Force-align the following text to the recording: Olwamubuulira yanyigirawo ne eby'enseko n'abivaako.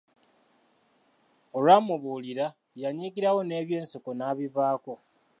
Olwamubuulira 1.57 2.45
yanyigirawo 2.81 3.39
ne 3.43 3.55
eby'enseko 3.61 4.09
n'abivaako. 4.15 4.93